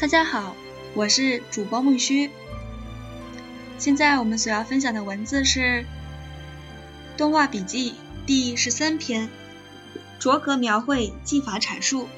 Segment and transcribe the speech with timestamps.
[0.00, 0.56] 大家好，
[0.94, 2.30] 我是主播木须。
[3.76, 5.60] 现在我们所要分享的文字是
[7.18, 7.90] 《动画笔记》
[8.24, 9.28] 第十三篇
[10.18, 12.08] “卓格描绘技法阐述”，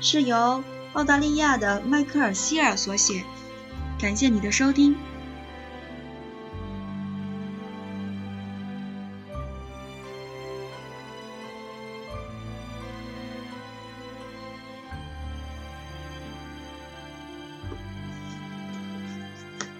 [0.00, 0.62] 是由
[0.92, 3.24] 澳大利亚的迈克尔·希尔所写。
[3.98, 4.96] 感谢你的收听。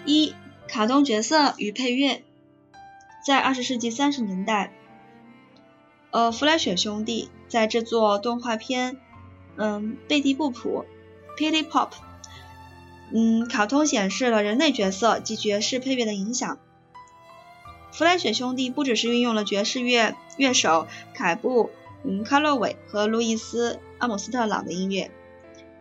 [0.06, 0.34] 一、
[0.68, 2.22] 卡通角色与配乐。
[3.26, 4.72] 在二十世纪三十年代，
[6.12, 8.98] 呃，弗莱雪兄弟在制作动画片，
[9.56, 10.84] 嗯，贝蒂布普
[11.36, 11.90] （Pity Pop），
[13.12, 16.56] 嗯，卡通显示了人类角色及爵士配乐的影响。
[17.90, 21.70] 弗莱雪兄弟不只是运用了爵士乐乐手凯布、
[22.04, 25.10] 嗯，卡洛韦和路易斯·阿姆斯特朗的音乐，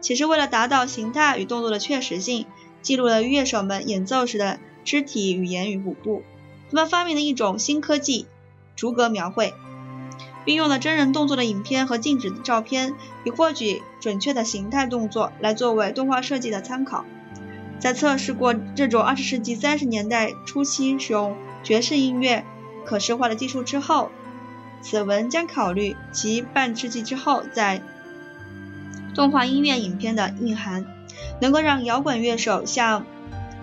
[0.02, 2.48] 其实为了达到形态与动作的确实性。
[2.86, 6.22] 记录了乐手们演奏时的肢体语言与舞步。
[6.70, 8.28] 他们发明了一种新科技——
[8.78, 9.56] 逐格描绘，
[10.46, 17.06] 运用了真人动作的影片和静止的照片，以获取准确的形态动作来作为动画设计的参考。
[17.80, 22.46] 在测试过这种二十世纪三十年代初期使用爵士音乐
[22.86, 24.12] 可视化的技术之后，
[24.84, 27.82] 此文将考虑其半世纪之后在
[29.16, 30.86] 动画音乐影片的蕴含。
[31.42, 33.06] 能够让摇滚乐手像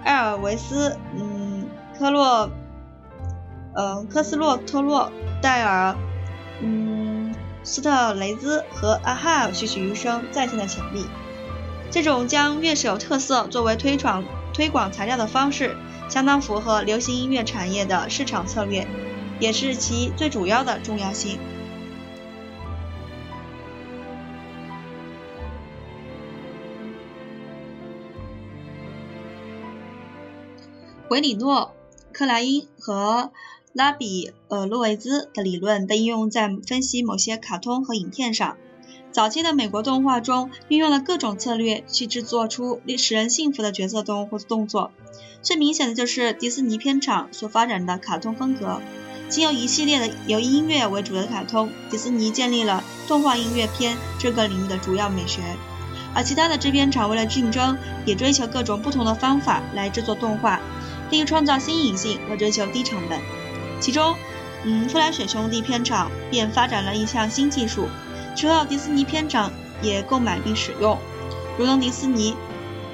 [0.05, 1.67] 埃尔维斯、嗯
[1.98, 2.50] 科洛、
[3.75, 5.97] 呃科斯洛特洛戴尔、
[6.61, 11.06] 嗯斯特雷兹和阿哈栩栩如生再现的潜力。
[11.91, 15.77] 这种将乐手特色作为推广推广材料的方式，
[16.08, 18.86] 相当符合流行音乐产业的市场策略，
[19.39, 21.39] 也是其最主要的重要性。
[31.12, 31.74] 韦里诺·
[32.14, 33.33] 克莱因和
[33.74, 38.56] 拉比呃洛维兹的理论被应用在分析某些卡通和影片上。
[39.11, 44.90] 早期的美国动画中运用了各种策略去制作出使人信服的角色动或动作。
[45.42, 48.80] 最明显的就是迪士尼片场所发展的卡通风格，
[49.29, 55.42] 经由一系列的由音乐为主的卡通，迪士尼建立了动画音乐片这个领域的主要美学。
[56.14, 60.61] 而其他的制片厂为了竞争，也追求各种不同的方法来制作动画。
[61.12, 63.20] 利于创造新颖性和追求低成本，
[63.80, 64.17] 其中，
[64.64, 67.86] 嗯，弗莱雪兄弟片场便发展了一项新技术，
[68.34, 69.52] 之后迪士尼片场
[69.83, 70.98] 也购买并使用。
[71.58, 72.34] 如同迪士尼，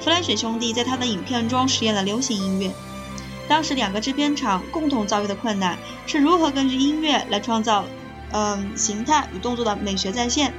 [0.01, 2.69] 弗莱雪兄弟在他的影片中实验了流行音乐。
[3.47, 7.85] 当时两个制片厂共同遭遇的困难是如何根据音乐来创造，
[8.33, 10.53] 嗯，形态与动作的美学再现。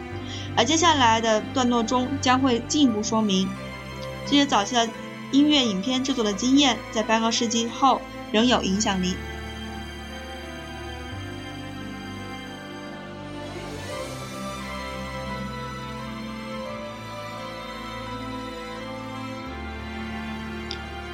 [0.56, 3.46] 而接下来的段落中将会进一步说明
[4.24, 4.88] 这些早期的。
[5.32, 8.00] 音乐影片制作的经验在半个世纪后
[8.32, 9.16] 仍有影响力。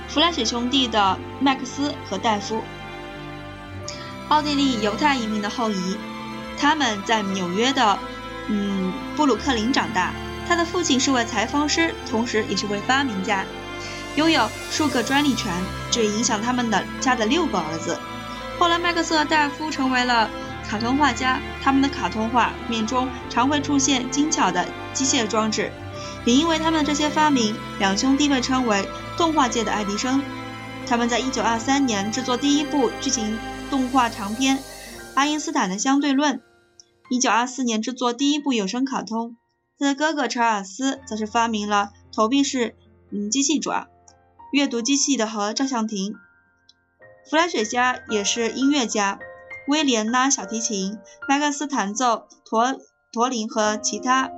[0.08, 2.62] 弗莱雪兄弟的麦克斯和戴夫，
[4.28, 5.98] 奥地利犹太移民的后裔，
[6.56, 7.98] 他们在纽约的
[8.48, 10.14] 嗯布鲁克林长大。
[10.48, 13.44] 他的父亲是位裁缝师，同时也是位发明家。
[14.16, 15.52] 拥有数个专利权，
[15.90, 17.98] 这影响他们的家的六个儿子。
[18.58, 20.30] 后来，麦克斯和戴夫成为了
[20.66, 25.70] 卡通画家，他们的卡通画面中常会出现精巧的机械装置。
[26.24, 30.22] 也因为他们的这些发明，两兄弟被称为动画界的爱迪生。
[30.86, 33.38] 他们在1923年制作第一部剧情
[33.70, 34.58] 动画长片
[35.14, 36.40] 《爱因斯坦的相对论》
[37.20, 39.36] ，1924年制作第一部有声卡通。
[39.78, 42.74] 他的哥哥查尔斯则是发明了投币式
[43.12, 43.88] 嗯机器爪。
[44.52, 46.14] 阅读机器的和照相亭，
[47.28, 49.18] 弗莱雪家也是音乐家。
[49.68, 50.98] 威廉拉小提琴，
[51.28, 52.26] 麦克斯弹奏。
[52.48, 52.76] 驼
[53.10, 54.30] 驼铃和其他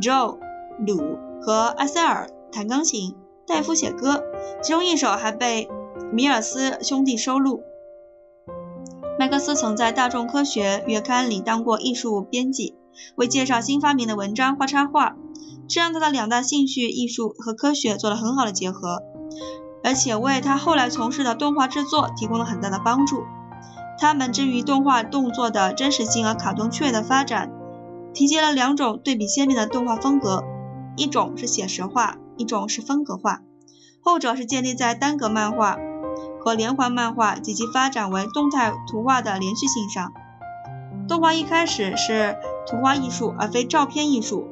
[0.00, 0.38] ，Joe
[0.84, 3.14] 鲁和埃塞尔弹钢琴，
[3.46, 4.24] 戴夫写歌，
[4.60, 5.68] 其中一首还被
[6.12, 7.62] 米尔斯兄弟收录。
[9.16, 12.74] 麦克斯曾在《大众科学》月刊里当过艺术编辑，
[13.14, 15.16] 为介绍新发明的文章画插画，
[15.68, 19.04] 这让他的两大兴趣——艺术和科学——做了很好的结合。
[19.84, 23.24] 而且为他后来从事的动画制作提供了很大的帮助。
[23.98, 27.50] 他们至于动画动作的真实性和卡通趣味的发展，
[28.12, 30.44] 提及了两种对比鲜明的动画风格：
[30.96, 33.42] 一种是写实化，一种是风格化。
[34.02, 35.78] 后者是建立在单格漫画
[36.40, 40.12] 和连环漫画及其发展为动态图画的连续性上。
[41.06, 42.36] 动画一开始是
[42.66, 44.48] 图画艺术而非照片艺术，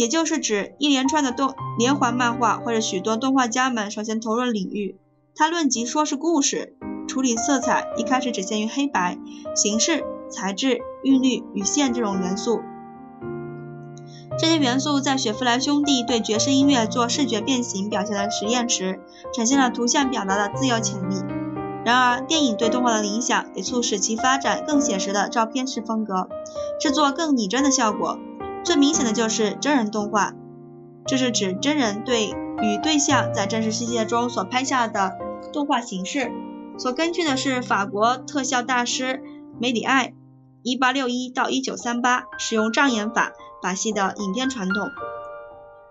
[0.00, 4.96] 也就是指一连串的动连环漫画或者许多动画家们首先投入领域。
[5.36, 6.74] 他论及说是故事，
[7.06, 9.18] 处理色彩一开始只限于黑白、
[9.54, 12.60] 形式、材质、韵律与线这种元素。
[14.38, 19.00] 这些元素在雪佛兰兄弟对爵士音乐做视觉变形表现的实验时，
[19.34, 21.16] 展现了图像表达的自由潜力。
[21.84, 26.30] 然而，电影对动画的影响也促使其发展更写实的照片式风格，
[26.80, 28.18] 制作更拟真的效果。
[28.62, 30.34] 最明显的就是真人动画，
[31.06, 32.26] 这是指真人对
[32.62, 35.18] 与对象在真实世界中所拍下的
[35.52, 36.30] 动画形式。
[36.78, 39.22] 所根据的是法国特效大师
[39.58, 40.14] 梅里爱
[40.62, 44.88] （一八六一到一九三八）使用障眼法把戏的影片传统。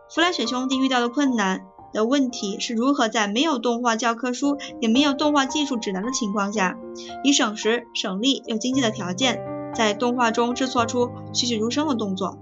[0.10, 1.62] 弗莱雪兄弟遇到的困难。
[1.92, 6.78] 的问题是如何在没有动画教科书也没有动画技术指南的情况下，
[7.24, 9.42] 以省时省力又经济的条件，
[9.74, 12.38] 在动画中制作出栩栩如生的动作。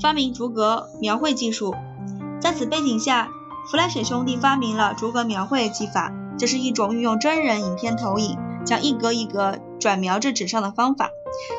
[0.00, 1.74] 发明逐格描绘技术，
[2.40, 3.28] 在此背景下，
[3.70, 6.12] 弗莱雪兄弟发明了逐格描绘技法。
[6.38, 11.10] 这是一种运用真人影片投影，将一格一格转描至纸上的方法，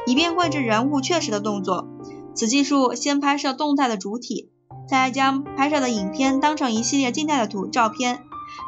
[0.07, 1.85] 以便绘制人物确实的动作。
[2.33, 4.49] 此技术先拍摄动态的主体，
[4.87, 8.23] 再将拍摄的影片当成一系列静态的图照片，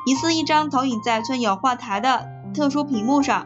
[0.05, 3.45] 一次一张投影在存有画台的特殊屏幕上，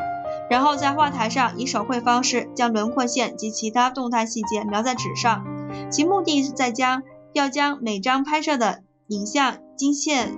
[0.50, 5.46] 然后在画台上以手绘方式将轮廓线及其他动态细节描在纸上。
[5.90, 10.38] 其目的是在将要将每张拍摄的影像经线。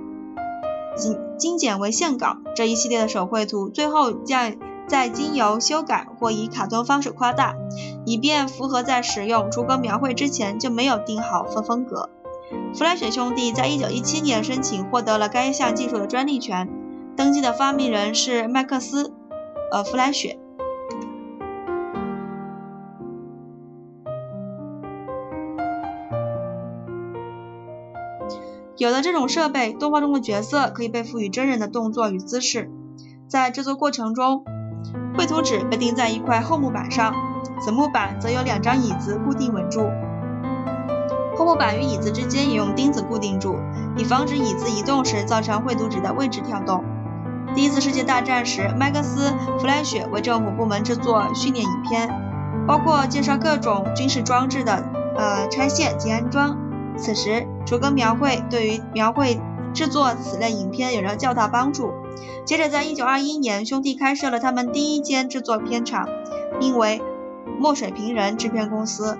[0.97, 4.55] 精精简为线稿，这一系列的手绘图最后将
[4.87, 7.55] 再经由修改或以卡通方式夸大，
[8.03, 12.09] 以便符合在使用逐格描绘之前就没有定好风风格。
[12.73, 16.67] 弗莱雪兄弟在一九一七年申请获得了该项技术的专利权，
[17.15, 19.13] 登记的发明人是麦克斯，
[19.71, 20.39] 呃，弗莱雪。
[28.77, 32.69] 有了这种设备，动画中的角色可以被赋予真人的动作与姿势。
[33.27, 34.45] 在制作过程中，
[35.17, 37.11] 绘图纸被钉在一块厚木板上，
[37.59, 39.89] 此木板则有两张椅子固定稳住。
[41.35, 43.55] 厚木板与椅子之间也用钉子固定住，
[43.97, 46.83] 以防止椅子移动时造成绘图纸的位置跳动。
[47.55, 52.07] 第一次世界大战时，麦克斯·弗莱雪为政府部门制作训练影片，
[52.67, 54.83] 包括介绍各种军事装置的
[55.17, 56.66] 呃拆卸及安装。
[56.97, 59.39] 此时，逐格描绘对于描绘
[59.73, 61.91] 制作此类影片有着较大帮助。
[62.45, 66.07] 接着，在1921年，兄弟开设了他们第一间制作片厂，
[66.59, 67.01] 名为
[67.59, 69.17] 墨水瓶人制片公司。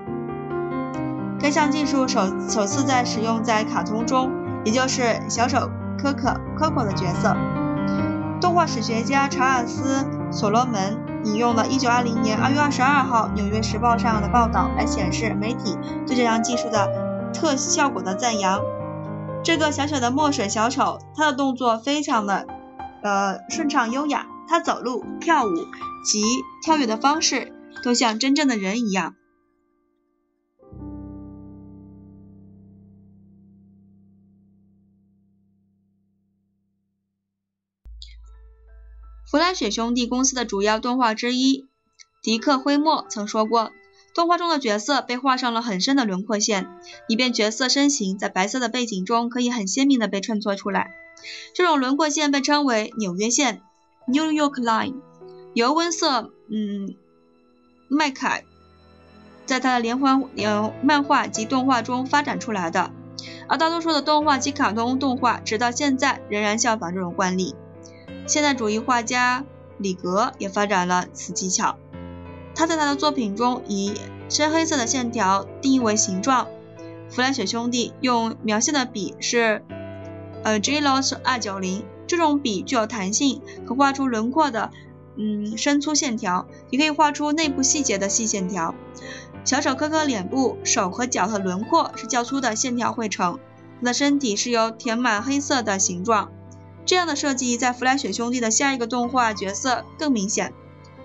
[1.40, 4.32] 该项技术首首次在使用在卡通中，
[4.64, 7.36] 也就是小手科科 Coco 的角色。
[8.40, 15.76] 动画史学家查尔斯·所罗门引用了1920年2月22号《纽约时报》上的报道来显示媒体
[16.06, 17.07] 对这项技术的。
[17.32, 18.62] 特效果的赞扬，
[19.44, 22.46] 这个小小的墨水小丑，他的动作非常的
[23.02, 25.54] 呃顺畅优雅，他走路、跳舞
[26.04, 26.22] 及
[26.64, 27.52] 跳跃的方式
[27.84, 29.14] 都像真正的人一样。
[39.30, 41.66] 弗莱雪兄弟公司的主要动画之一，
[42.22, 43.70] 迪克·灰墨曾说过。
[44.18, 46.68] 动画中的角色被画上了很深的轮廓线，
[47.06, 50.90] 以便角色身形在白色的背景中可以很鲜明地被衬托出来。
[51.54, 53.62] 这种轮廓线被称为纽约线
[54.08, 54.96] （New York Line），
[55.54, 56.96] 由温瑟嗯
[57.86, 58.42] 麦凯
[59.46, 62.90] 在他的连环连漫画及动画中发展出来的。
[63.46, 67.54] 而大多数的动画及卡通动画直到现在仍然效仿这种惯例。
[68.26, 69.44] 现代主义画家
[69.78, 71.78] 里格也发展了此技巧。
[72.58, 73.94] 他在他的作品中以
[74.28, 76.48] 深黑色的线条定义为形状。
[77.08, 79.62] 弗莱雪兄弟用描线的笔是
[80.42, 84.72] 呃 g l o s 二九零，这种笔具有弹性，可画出轮廓的
[85.16, 88.74] 嗯深粗线条，也可以画出内部细节的细线条。
[89.44, 93.38] 小丑科科脸部、手和脚的轮廓是较粗的线条绘成，
[93.78, 96.32] 他的身体是由填满黑色的形状。
[96.84, 100.52] 这样的设计在弗莱雪兄弟的下一个动画角色更明显，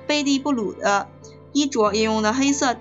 [0.07, 1.07] 贝蒂布鲁的。
[1.53, 2.75] 衣着也用了黑色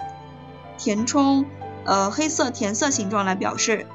[0.77, 1.47] 填充，
[1.85, 3.87] 呃，黑色填色形状来表示，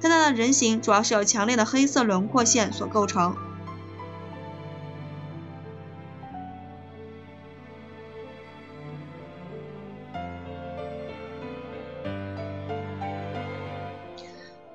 [0.00, 3.36] 但它的人形主要是由强烈的黑色轮廓线所构成。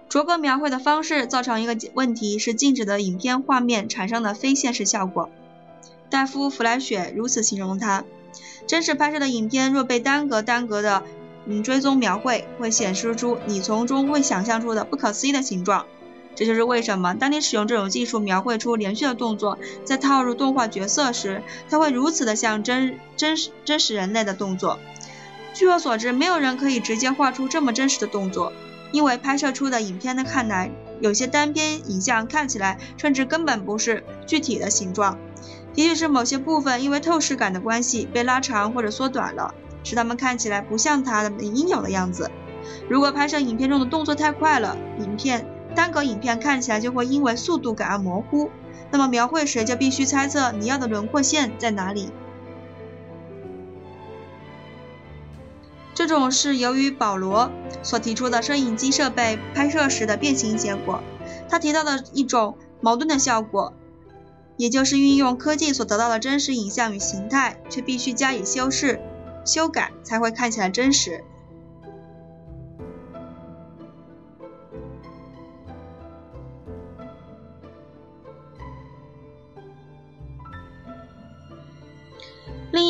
[0.09, 5.29] 卓格描绘的方式造成一个问题是静止的影片画面产生的非现实效果。
[6.09, 8.03] 戴夫·弗莱雪如此形容他：
[8.65, 11.03] 真实拍摄的影片若被单格单格的
[11.45, 15.85] 嗯追踪描绘，会显示出你从中会想象出的不可思议的形状。
[16.35, 24.77] 这就是为什么当你使用这种技术描绘出连续的动作，在套入动画角色时，它会如此的像真真实真实人类的动作。
[25.53, 28.53] 据我所知，没有人可以直接画出这么真实的动作。
[28.91, 35.17] 因为拍摄出的影片的看来，有些单边影像看起来甚至根本不是具体的形状，
[35.77, 39.53] 也许是某些部分因为透视感的关系被拉长或者缩短了，
[39.83, 42.31] 使它们看起来不像它的应有的样子。
[42.89, 48.49] 如果拍摄影片中的动作太快了，影片单格影片看起来就会因为速度感而模糊，
[48.89, 52.09] 那么描绘时就必须猜测你要的轮廓线在哪里。
[55.93, 57.51] 这种是由于保罗
[57.83, 61.03] 所提出的摄影机设备拍摄时的变形结果。
[61.47, 63.73] 他提到的一种矛盾的效果，
[64.57, 68.99] 也就是运用科技所得到的真实影像与形态，却必须加以修饰、
[69.45, 71.23] 修改，才会看起来真实。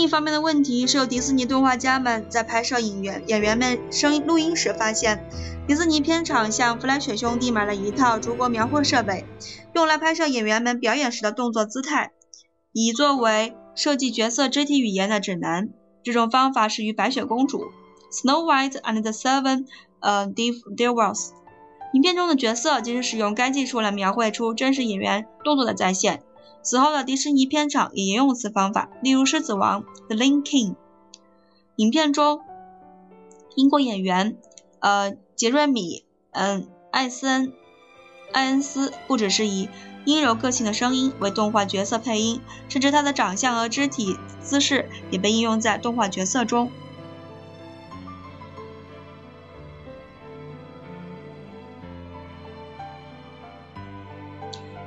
[0.07, 5.27] 一方面的问题是由迪士尼动画家们在拍摄演员演员们声音录音时发现，
[5.67, 9.25] 迪士尼片场向弗莱雪兄弟买了一套逐国描绘设备，
[9.73, 12.13] 用来拍摄演员们表演时的动作姿态，
[12.71, 15.67] 以作为设计角色肢体语言的指南。
[16.05, 17.65] 这种方法始于白雪公主
[18.09, 19.65] （Snow White and the Seven
[19.99, 21.31] 呃 Dwarfs）。
[21.91, 26.23] 影片中的角色即是使用该技术来描绘出真实演员动作的再现。
[26.67, 30.75] 此后的迪士尼片场也沿用此方法，例如《狮子王》The Lion King。
[31.77, 32.41] 影片中，
[33.55, 34.38] 英国演员
[34.79, 37.53] 呃杰瑞米嗯艾森
[38.33, 39.69] 艾恩斯不只是以
[40.03, 46.69] 阴柔个性的声音为动画角色配音，甚至他的长相和肢体姿势也被应用在动画角色中。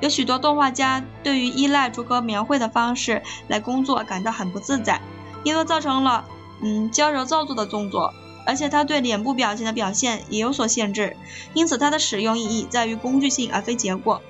[0.01, 4.99] 有许多动画家对于依赖逐格描绘的方式来工作感到很不自在，
[5.43, 6.25] 因为造成了
[6.61, 8.13] 嗯娇柔造作的动作，
[8.45, 11.15] 而且他对脸部表情的表现也有所限制，
[11.53, 14.21] 因此它的使用意义在于工具性而非结果。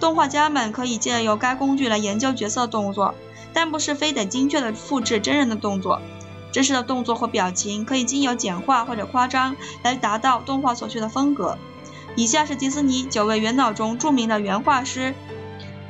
[0.00, 3.14] 动画家们可以借由该工具来研究角色动作，
[3.52, 6.00] 但不是非得精确地复制真人的动作。
[6.50, 11.56] 真实的动作或表情可以经由简化或者夸张来达到动画所需的风格。
[12.14, 15.14] 以下是迪士尼九位元老中著名的原画师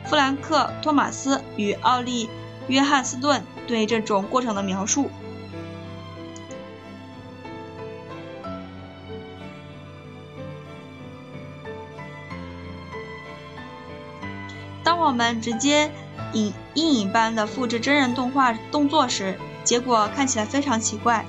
[0.07, 2.27] 弗兰克·托马斯与奥利·
[2.69, 5.11] 约翰斯顿对这种过程的描述。
[14.85, 15.91] 当我们直接
[16.33, 21.25] 影阴影般的复制真人动画动作时，结果看起来非常奇怪。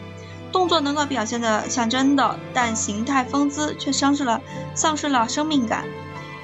[0.53, 4.39] 动作能够表现的像真的，但形态风姿却丧失了
[4.75, 5.83] 丧失了生命感。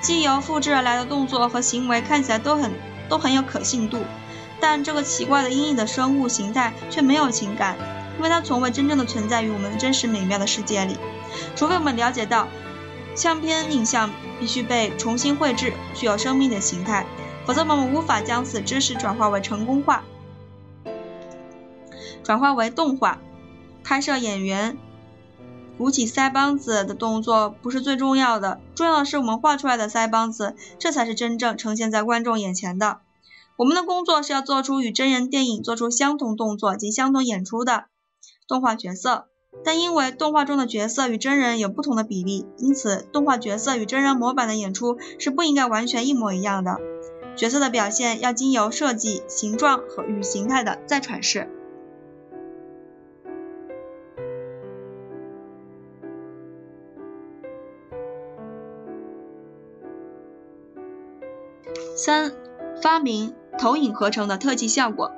[0.02, 2.72] 既由复制而来的动作和行为看起来都很
[3.08, 4.00] 都很有可信度，
[4.60, 7.78] 但这个奇怪的阴影的生物形态却没有情感，
[8.18, 10.98] 因为它从未真正的存在于我们真实美妙的世界里。
[11.56, 12.48] 除非我们了解到，
[13.14, 17.06] 相片影像必须被重新绘制，具有生命的形态，
[17.46, 20.04] 否则我们无法将此知识转化为成功化，
[22.24, 23.20] 转化为动画。
[23.90, 24.78] 拍摄演员
[25.76, 33.00] 鼓起腮帮子的动作不是最重要的，重要的是我们画出来的腮帮子，这才是真正呈现在观众眼前的。
[33.56, 37.86] 我们的工作是要做出与真人电影做出相同动作及相同演出的
[38.48, 39.26] 动画角色，
[39.66, 46.78] 但因为动画中的角色与真人有不同的比例，因此动画角色与真人模板的演出是不应该完全一模一样的。
[47.36, 51.50] 角色的表现要经由设计、形状和与形态的再阐释。
[62.02, 62.32] 三、
[62.82, 65.12] 发明投影合成的特技效果。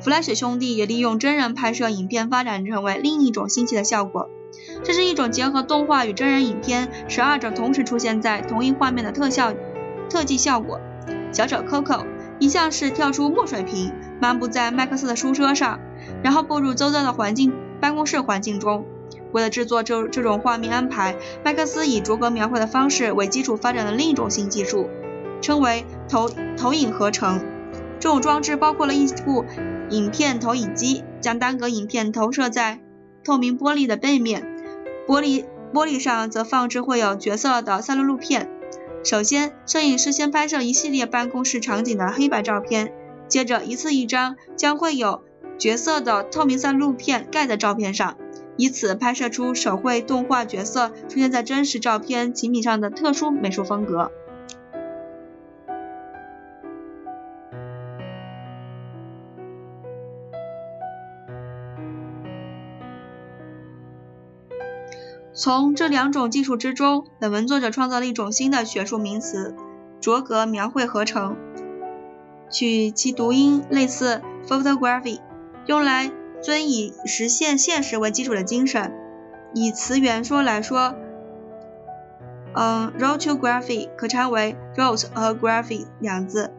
[0.00, 4.30] 弗莱雪兄弟也利用真人拍摄影片，发展成为另一种新奇的效果。
[4.82, 9.52] 这是一种结合动画与真人影片，使二者同时出现在同一画面的特效
[10.08, 10.80] 特技效果。
[11.30, 12.06] 小丑 Coco
[12.38, 15.78] 一向是跳出墨水瓶，漫步在麦克斯的书桌上，
[16.22, 18.86] 然后步入周遭的环境办公室环境中。
[19.32, 24.88] 为了制作这这种画面安排，麦克斯以逐格描绘的方式为基础，发展了另一种新技术。
[25.40, 27.40] 称为投投影合成，
[28.00, 29.44] 这种装置包括了一部
[29.90, 32.80] 影片投影机，将单格影片投射在
[33.24, 34.42] 透明玻璃的背面，
[35.06, 38.50] 玻璃玻璃上则放置会有角色的三轮录片。
[39.04, 42.92] 首先，摄影师先拍摄一系列办公室场景的黑白照片，
[43.28, 45.22] 接着一次一张将会有
[45.56, 48.16] 角色的透明三轮录片盖在照片上，
[48.56, 54.10] 以此拍摄出手绘动画角色出现在真实照片景品上的特殊美术风格。
[65.38, 69.54] 从这两种技术之中，本文作者创造了一种新的学术名词——
[70.02, 71.36] 卓格描绘合成，
[72.50, 75.20] 取其读音类似 photography，
[75.66, 76.10] 用来
[76.42, 78.92] 遵以实现现实为基础的精神。
[79.54, 80.96] 以词源说来说，
[82.54, 86.52] 嗯，rotography 可拆为 rote 和 graphy 两字。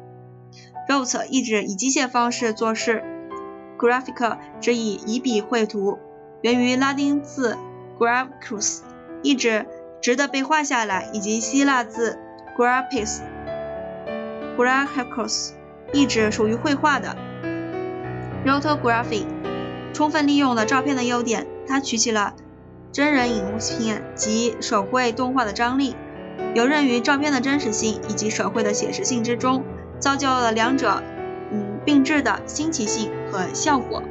[0.87, 3.03] rot 意指以机械方式做事
[3.77, 5.99] ，graphic 指以以笔绘图，
[6.39, 7.57] 源于拉丁字。
[7.99, 8.79] Graphicus
[9.21, 9.65] 意指
[10.01, 12.17] 值得被画下来，以及希腊字
[12.57, 13.19] Graphis。
[14.57, 15.51] Graphicus
[15.91, 17.17] 意指属于绘画的。
[18.45, 19.25] Rotography
[19.93, 22.35] 充分利用了照片的优点，它取起了
[22.93, 25.95] 真人影片及手绘动画的张力，
[26.55, 29.65] 游刃于照片的真实性以及手绘的写实性之中，
[29.99, 31.03] 造就了两者
[31.51, 34.01] 嗯并置的新奇性和效果。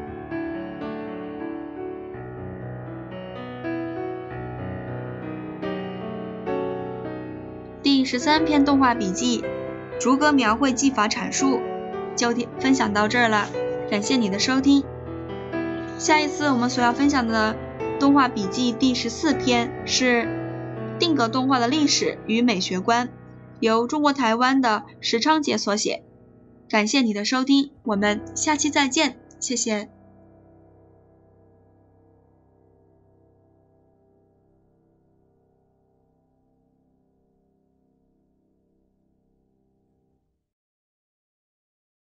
[8.11, 9.45] 十三篇动画笔记，
[10.01, 11.61] 逐格描绘技法阐述，
[12.17, 13.51] 就分享到这儿了。
[13.91, 14.83] 感谢你的收听。
[15.99, 17.55] 下一次我们所要分享的
[18.01, 20.27] 动画笔记第十四篇是
[20.99, 23.11] 定格动画的历史与美学观，
[23.61, 26.03] 由中国台湾的石昌杰所写。
[26.71, 29.91] 感谢你的收听，我们下期再见，谢谢。